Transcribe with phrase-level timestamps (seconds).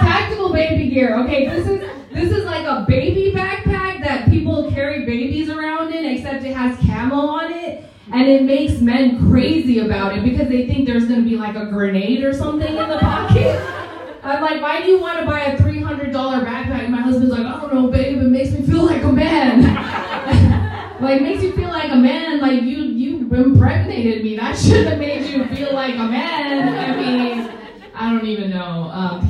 [0.00, 1.18] tactical baby gear.
[1.20, 1.80] Okay, this is
[2.12, 6.76] this is like a baby backpack that people carry babies around in, except it has
[6.78, 7.84] camo on it.
[8.12, 11.66] And it makes men crazy about it because they think there's gonna be like a
[11.66, 13.60] grenade or something in the pocket.
[14.22, 16.84] I'm like, why do you want to buy a $300 backpack?
[16.84, 19.62] And my husband's like, I don't know, babe, it makes me feel like a man.
[21.00, 24.36] like, makes you feel like a man, like you, you impregnated me.
[24.36, 26.68] That should have made you feel like a man.
[26.68, 27.50] I mean,
[27.94, 28.90] I don't even know.
[28.92, 29.26] Um,